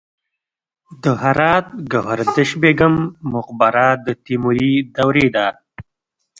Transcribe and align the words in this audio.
د 1.03 1.03
هرات 1.21 1.67
ګوهردش 1.91 2.49
بیګم 2.61 2.95
مقبره 3.33 3.87
د 4.05 4.07
تیموري 4.25 4.73
دورې 4.95 5.27
ده 5.35 5.47